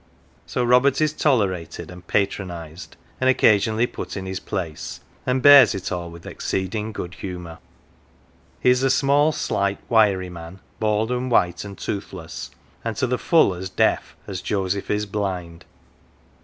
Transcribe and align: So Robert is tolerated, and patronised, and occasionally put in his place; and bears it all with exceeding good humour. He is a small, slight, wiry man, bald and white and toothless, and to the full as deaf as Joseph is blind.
So 0.47 0.63
Robert 0.63 0.99
is 0.99 1.13
tolerated, 1.13 1.91
and 1.91 2.07
patronised, 2.07 2.95
and 3.19 3.29
occasionally 3.29 3.85
put 3.85 4.17
in 4.17 4.25
his 4.25 4.39
place; 4.39 5.01
and 5.27 5.43
bears 5.43 5.75
it 5.75 5.91
all 5.91 6.09
with 6.09 6.25
exceeding 6.25 6.91
good 6.91 7.13
humour. 7.13 7.59
He 8.59 8.71
is 8.71 8.81
a 8.81 8.89
small, 8.89 9.31
slight, 9.31 9.77
wiry 9.89 10.31
man, 10.31 10.59
bald 10.79 11.11
and 11.11 11.29
white 11.29 11.63
and 11.63 11.77
toothless, 11.77 12.49
and 12.83 12.95
to 12.97 13.05
the 13.05 13.19
full 13.19 13.53
as 13.53 13.69
deaf 13.69 14.15
as 14.25 14.41
Joseph 14.41 14.89
is 14.89 15.05
blind. 15.05 15.65